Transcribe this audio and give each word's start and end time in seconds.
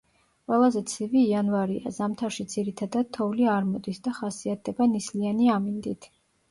ყველაზე 0.51 0.81
ცივი 0.91 1.21
იანვარია, 1.33 1.93
ზამთარში 1.99 2.47
ძირითადად 2.55 3.13
თოვლი 3.19 3.49
არ 3.59 3.71
მოდის 3.75 4.05
და 4.09 4.19
ხასიათდება 4.23 4.93
ნისლიანი 4.99 5.55
ამინდით. 5.61 6.13